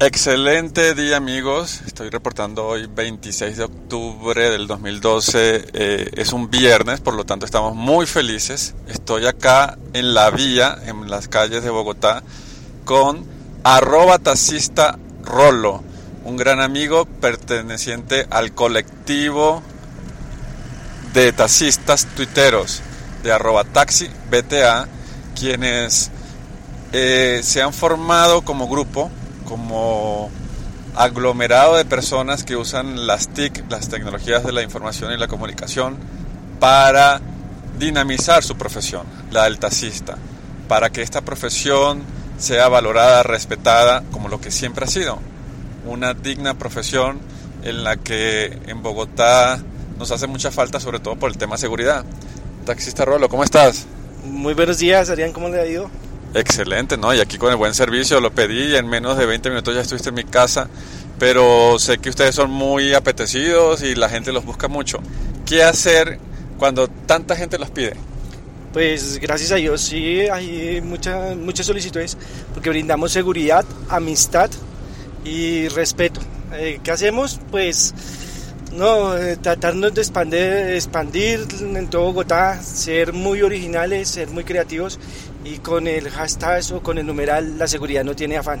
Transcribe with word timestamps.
Excelente 0.00 0.94
día 0.94 1.16
amigos, 1.16 1.80
estoy 1.86 2.10
reportando 2.10 2.66
hoy 2.66 2.86
26 2.86 3.56
de 3.56 3.64
octubre 3.64 4.50
del 4.50 4.66
2012, 4.66 5.66
eh, 5.72 6.10
es 6.16 6.32
un 6.32 6.50
viernes, 6.50 7.00
por 7.00 7.14
lo 7.14 7.24
tanto 7.24 7.46
estamos 7.46 7.76
muy 7.76 8.06
felices. 8.06 8.74
Estoy 8.88 9.26
acá 9.26 9.78
en 9.92 10.12
la 10.12 10.30
vía, 10.30 10.76
en 10.86 11.08
las 11.08 11.28
calles 11.28 11.62
de 11.62 11.70
Bogotá, 11.70 12.24
con 12.84 13.24
arroba 13.62 14.20
Rolo, 15.22 15.84
un 16.24 16.36
gran 16.36 16.60
amigo 16.60 17.04
perteneciente 17.04 18.26
al 18.28 18.52
colectivo 18.54 19.62
de 21.12 21.32
taxistas 21.32 22.06
tuiteros 22.16 22.82
de 23.22 23.32
arroba 23.32 23.64
taxi 23.64 24.08
BTA, 24.30 24.88
quienes 25.38 26.10
eh, 26.92 27.40
se 27.42 27.62
han 27.62 27.72
formado 27.72 28.42
como 28.42 28.68
grupo, 28.68 29.10
como 29.44 30.30
aglomerado 30.94 31.76
de 31.76 31.84
personas 31.84 32.44
que 32.44 32.56
usan 32.56 33.06
las 33.06 33.28
TIC, 33.28 33.70
las 33.70 33.88
tecnologías 33.88 34.44
de 34.44 34.52
la 34.52 34.62
información 34.62 35.12
y 35.12 35.16
la 35.16 35.28
comunicación, 35.28 35.96
para 36.60 37.20
dinamizar 37.78 38.42
su 38.42 38.56
profesión, 38.56 39.06
la 39.30 39.44
del 39.44 39.58
taxista, 39.58 40.16
para 40.68 40.90
que 40.90 41.02
esta 41.02 41.22
profesión 41.22 42.02
sea 42.38 42.68
valorada, 42.68 43.22
respetada 43.22 44.02
como 44.10 44.28
lo 44.28 44.40
que 44.40 44.50
siempre 44.50 44.84
ha 44.84 44.88
sido, 44.88 45.18
una 45.86 46.14
digna 46.14 46.54
profesión 46.54 47.20
en 47.64 47.84
la 47.84 47.96
que 47.96 48.58
en 48.66 48.82
Bogotá 48.82 49.60
nos 49.98 50.10
hace 50.10 50.26
mucha 50.26 50.50
falta, 50.50 50.80
sobre 50.80 51.00
todo 51.00 51.16
por 51.16 51.30
el 51.30 51.38
tema 51.38 51.56
seguridad. 51.56 52.04
Taxista 52.64 53.04
Rolo, 53.04 53.28
¿cómo 53.28 53.44
estás? 53.44 53.86
Muy 54.24 54.54
buenos 54.54 54.78
días, 54.78 55.10
Adrián, 55.10 55.32
¿cómo 55.32 55.48
le 55.48 55.60
ha 55.60 55.66
ido? 55.66 55.90
Excelente, 56.34 56.96
¿no? 56.96 57.12
Y 57.14 57.20
aquí 57.20 57.36
con 57.36 57.50
el 57.50 57.56
buen 57.56 57.74
servicio 57.74 58.20
lo 58.20 58.32
pedí 58.32 58.72
y 58.72 58.76
en 58.76 58.88
menos 58.88 59.18
de 59.18 59.26
20 59.26 59.50
minutos 59.50 59.74
ya 59.74 59.82
estuviste 59.82 60.08
en 60.08 60.14
mi 60.14 60.24
casa, 60.24 60.68
pero 61.18 61.78
sé 61.78 61.98
que 61.98 62.08
ustedes 62.08 62.34
son 62.34 62.50
muy 62.50 62.94
apetecidos 62.94 63.82
y 63.82 63.94
la 63.94 64.08
gente 64.08 64.32
los 64.32 64.44
busca 64.44 64.68
mucho. 64.68 64.98
¿Qué 65.44 65.62
hacer 65.62 66.18
cuando 66.58 66.88
tanta 66.88 67.36
gente 67.36 67.58
los 67.58 67.70
pide? 67.70 67.94
Pues 68.72 69.18
gracias 69.18 69.52
a 69.52 69.56
Dios 69.56 69.82
sí 69.82 70.20
hay 70.32 70.80
mucha- 70.80 71.34
muchas 71.34 71.66
solicitudes 71.66 72.16
porque 72.54 72.70
brindamos 72.70 73.12
seguridad, 73.12 73.66
amistad 73.90 74.50
y 75.26 75.68
respeto. 75.68 76.20
Eh, 76.54 76.80
¿Qué 76.82 76.90
hacemos? 76.90 77.38
Pues 77.50 77.92
no, 78.72 79.16
eh, 79.16 79.36
tratarnos 79.36 79.92
de 79.94 80.02
expandir, 80.76 81.46
en 81.60 81.88
todo 81.88 82.04
Bogotá, 82.04 82.62
ser 82.62 83.12
muy 83.12 83.42
originales, 83.42 84.08
ser 84.08 84.28
muy 84.28 84.44
creativos 84.44 84.98
y 85.44 85.58
con 85.58 85.86
el 85.86 86.08
hashtag 86.10 86.62
o 86.72 86.82
con 86.82 86.98
el 86.98 87.06
numeral 87.06 87.58
la 87.58 87.66
seguridad 87.66 88.04
no 88.04 88.14
tiene 88.14 88.36
afán. 88.36 88.60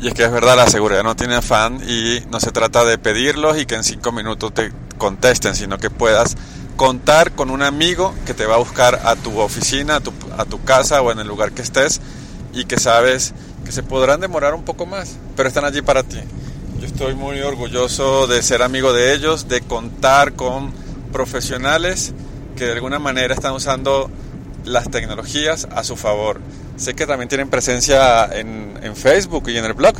Y 0.00 0.08
es 0.08 0.14
que 0.14 0.24
es 0.24 0.32
verdad, 0.32 0.56
la 0.56 0.66
seguridad 0.66 1.04
no 1.04 1.14
tiene 1.14 1.36
afán 1.36 1.80
y 1.88 2.20
no 2.30 2.40
se 2.40 2.50
trata 2.50 2.84
de 2.84 2.98
pedirlos 2.98 3.58
y 3.58 3.66
que 3.66 3.76
en 3.76 3.84
cinco 3.84 4.10
minutos 4.10 4.52
te 4.52 4.72
contesten, 4.98 5.54
sino 5.54 5.78
que 5.78 5.90
puedas 5.90 6.36
contar 6.76 7.32
con 7.32 7.50
un 7.50 7.62
amigo 7.62 8.14
que 8.26 8.34
te 8.34 8.46
va 8.46 8.56
a 8.56 8.58
buscar 8.58 9.00
a 9.04 9.14
tu 9.14 9.38
oficina, 9.38 9.96
a 9.96 10.00
tu, 10.00 10.12
a 10.36 10.44
tu 10.44 10.64
casa 10.64 11.02
o 11.02 11.12
en 11.12 11.20
el 11.20 11.28
lugar 11.28 11.52
que 11.52 11.62
estés 11.62 12.00
y 12.52 12.64
que 12.64 12.80
sabes 12.80 13.32
que 13.64 13.70
se 13.70 13.82
podrán 13.82 14.20
demorar 14.20 14.54
un 14.54 14.64
poco 14.64 14.86
más, 14.86 15.16
pero 15.36 15.48
están 15.48 15.64
allí 15.64 15.82
para 15.82 16.02
ti. 16.02 16.18
Yo 16.82 16.88
estoy 16.88 17.14
muy 17.14 17.40
orgulloso 17.42 18.26
de 18.26 18.42
ser 18.42 18.60
amigo 18.60 18.92
de 18.92 19.14
ellos, 19.14 19.46
de 19.46 19.60
contar 19.60 20.32
con 20.32 20.72
profesionales 21.12 22.12
que 22.56 22.64
de 22.64 22.72
alguna 22.72 22.98
manera 22.98 23.34
están 23.34 23.52
usando 23.52 24.10
las 24.64 24.90
tecnologías 24.90 25.68
a 25.70 25.84
su 25.84 25.94
favor. 25.94 26.40
Sé 26.76 26.94
que 26.94 27.06
también 27.06 27.28
tienen 27.28 27.48
presencia 27.48 28.24
en, 28.24 28.80
en 28.82 28.96
Facebook 28.96 29.48
y 29.48 29.58
en 29.58 29.64
el 29.64 29.74
blog. 29.74 29.94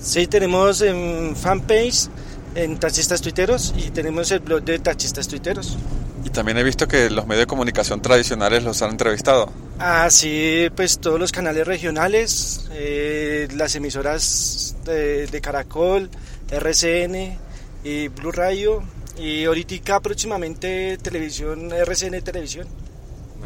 Sí, 0.00 0.26
tenemos 0.26 0.80
en 0.80 1.36
fanpage, 1.36 2.08
en 2.54 2.78
Taxistas 2.78 3.20
Tuiteros 3.20 3.74
y 3.76 3.90
tenemos 3.90 4.30
el 4.30 4.38
blog 4.38 4.62
de 4.62 4.78
Taxistas 4.78 5.28
Tuiteros. 5.28 5.76
Y 6.24 6.30
también 6.30 6.56
he 6.56 6.62
visto 6.62 6.88
que 6.88 7.10
los 7.10 7.26
medios 7.26 7.42
de 7.42 7.46
comunicación 7.46 8.00
tradicionales 8.00 8.64
los 8.64 8.80
han 8.80 8.92
entrevistado. 8.92 9.52
Así, 9.78 10.70
pues 10.74 10.98
todos 10.98 11.20
los 11.20 11.30
canales 11.30 11.66
regionales, 11.66 12.70
eh, 12.72 13.48
las 13.54 13.74
emisoras 13.74 14.76
de, 14.86 15.26
de 15.26 15.40
Caracol, 15.42 16.08
RCN 16.52 17.38
y 17.84 18.08
Blue 18.08 18.32
Radio 18.32 18.82
y 19.18 19.44
ahorita 19.44 20.00
próximamente 20.00 20.98
televisión, 20.98 21.72
RCN 21.72 22.22
Televisión. 22.22 22.66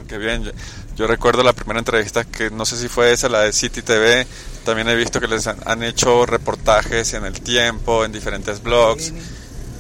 Qué 0.09 0.19
bien. 0.19 0.45
Yo, 0.45 0.53
yo 0.97 1.07
recuerdo 1.07 1.43
la 1.43 1.53
primera 1.53 1.79
entrevista 1.79 2.25
que 2.25 2.51
no 2.51 2.65
sé 2.65 2.77
si 2.77 2.89
fue 2.89 3.13
esa, 3.13 3.29
la 3.29 3.41
de 3.41 3.53
City 3.53 3.83
TV. 3.83 4.27
También 4.65 4.89
he 4.89 4.95
visto 4.95 5.21
que 5.21 5.27
les 5.27 5.47
han, 5.47 5.59
han 5.65 5.83
hecho 5.83 6.27
reportajes 6.27 7.15
en 7.15 7.25
El 7.25 7.41
Tiempo, 7.41 8.05
en 8.05 8.13
diferentes 8.13 8.63
blogs, 8.63 9.13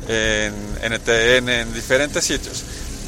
en 0.08 0.54
NTN, 0.82 1.48
en 1.48 1.74
diferentes 1.74 2.24
sitios. 2.24 2.64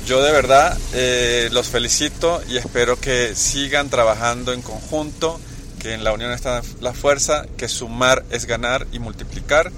Yo 0.06 0.22
de 0.22 0.32
verdad 0.32 0.76
eh, 0.94 1.48
los 1.52 1.68
felicito 1.68 2.40
y 2.48 2.56
espero 2.56 2.98
que 2.98 3.34
sigan 3.34 3.90
trabajando 3.90 4.52
en 4.52 4.62
conjunto, 4.62 5.38
que 5.78 5.92
en 5.92 6.02
la 6.02 6.12
unión 6.12 6.32
está 6.32 6.62
la 6.80 6.94
fuerza, 6.94 7.46
que 7.56 7.68
sumar 7.68 8.24
es 8.30 8.46
ganar 8.46 8.86
y 8.90 9.00
multiplicar. 9.00 9.70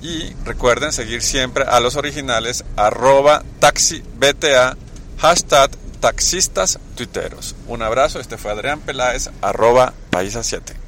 Y 0.00 0.32
recuerden 0.44 0.92
seguir 0.92 1.22
siempre 1.22 1.64
a 1.64 1.80
los 1.80 1.96
originales, 1.96 2.64
arroba 2.76 3.42
taxibta, 3.58 4.76
hashtag 5.18 5.70
taxistas 6.00 6.78
tuiteros. 6.96 7.56
Un 7.66 7.82
abrazo, 7.82 8.20
este 8.20 8.38
fue 8.38 8.52
Adrián 8.52 8.80
Peláez, 8.80 9.30
arroba 9.42 9.92
paisa 10.10 10.42
7. 10.42 10.87